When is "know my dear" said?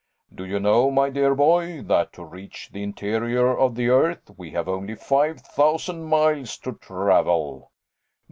0.59-1.35